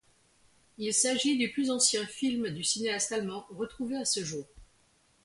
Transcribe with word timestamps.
Il 0.79 0.95
s'agit 0.95 1.37
du 1.37 1.51
plus 1.51 1.69
ancien 1.69 2.07
film 2.07 2.49
du 2.49 2.63
cinéaste 2.63 3.11
allemand 3.11 3.45
retrouvé 3.51 3.97
à 3.97 4.03
ce 4.03 4.23
jour. 4.23 4.47